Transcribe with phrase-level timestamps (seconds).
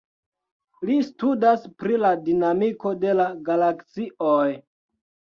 [0.89, 4.49] Li studas pri la dinamiko de la galaksioj.